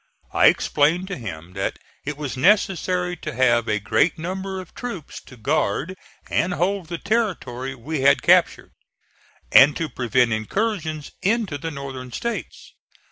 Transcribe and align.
I 0.33 0.47
explained 0.47 1.07
to 1.09 1.15
him 1.15 1.53
that 1.53 1.77
it 2.05 2.17
was 2.17 2.35
necessary 2.35 3.15
to 3.17 3.35
have 3.35 3.67
a 3.69 3.77
great 3.79 4.17
number 4.17 4.59
of 4.59 4.73
troops 4.73 5.21
to 5.25 5.37
guard 5.37 5.95
and 6.27 6.55
hold 6.55 6.87
the 6.87 6.97
territory 6.97 7.75
we 7.75 8.01
had 8.01 8.23
captured, 8.23 8.71
and 9.51 9.77
to 9.77 9.89
prevent 9.89 10.33
incursions 10.33 11.11
into 11.21 11.59
the 11.59 11.69
Northern 11.69 12.11
States. 12.11 12.73